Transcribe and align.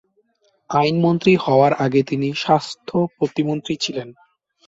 আইনমন্ত্রী 0.69 1.33
হওয়ার 1.35 1.73
আগে 1.85 2.01
তিনি 2.03 2.27
স্বাস্থ্য 2.35 2.95
প্রতিমন্ত্রী 3.17 3.73
ছিলেন। 3.75 4.07